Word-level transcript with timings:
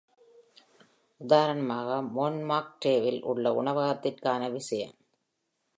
உதாரணமாக, 1.21 2.01
மோன்ட்மார்ட்ரேவில் 2.15 3.21
உள்ள 3.23 3.63
உணவகத்திற்கான 3.63 4.51
விஜயம். 4.51 4.95